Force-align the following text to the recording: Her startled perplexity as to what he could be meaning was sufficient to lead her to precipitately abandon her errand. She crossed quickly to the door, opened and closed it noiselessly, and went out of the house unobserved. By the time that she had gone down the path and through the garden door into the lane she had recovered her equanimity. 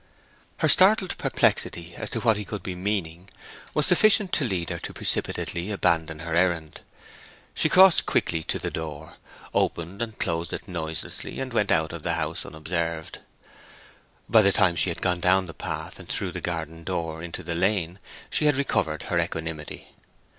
Her 0.57 0.67
startled 0.67 1.15
perplexity 1.19 1.93
as 1.95 2.09
to 2.09 2.21
what 2.21 2.35
he 2.35 2.43
could 2.43 2.63
be 2.63 2.73
meaning 2.73 3.29
was 3.75 3.85
sufficient 3.85 4.33
to 4.33 4.43
lead 4.43 4.71
her 4.71 4.79
to 4.79 4.93
precipitately 4.93 5.69
abandon 5.69 6.21
her 6.21 6.33
errand. 6.33 6.81
She 7.53 7.69
crossed 7.69 8.07
quickly 8.07 8.41
to 8.45 8.57
the 8.57 8.71
door, 8.71 9.17
opened 9.53 10.01
and 10.01 10.17
closed 10.17 10.53
it 10.53 10.67
noiselessly, 10.67 11.39
and 11.39 11.53
went 11.53 11.69
out 11.69 11.93
of 11.93 12.01
the 12.01 12.13
house 12.15 12.47
unobserved. 12.47 13.19
By 14.27 14.41
the 14.41 14.51
time 14.51 14.71
that 14.73 14.79
she 14.79 14.89
had 14.89 15.01
gone 15.03 15.19
down 15.19 15.45
the 15.45 15.53
path 15.53 15.99
and 15.99 16.09
through 16.09 16.31
the 16.31 16.41
garden 16.41 16.83
door 16.83 17.21
into 17.21 17.43
the 17.43 17.53
lane 17.53 17.99
she 18.31 18.45
had 18.47 18.55
recovered 18.55 19.03
her 19.03 19.19
equanimity. 19.19 19.89